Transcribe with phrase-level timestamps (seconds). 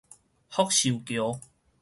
[0.49, 1.39] 福壽橋